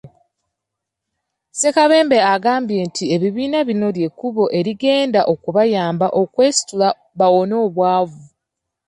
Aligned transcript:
Ssekabembe 1.51 2.17
agambye 2.33 2.79
nti 2.87 3.03
ebibiina 3.15 3.59
bino 3.67 3.87
ly'ekkubo 3.95 4.43
erigenda 4.59 5.21
okubayamba 5.33 6.07
okwesitula 6.21 6.87
bawone 7.17 7.55
obwavu. 7.65 8.23